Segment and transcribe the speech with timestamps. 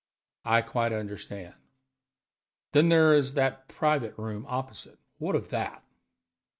[0.45, 1.53] "I quite understand.
[2.71, 4.97] Then there is the private room opposite.
[5.19, 5.83] What of that?"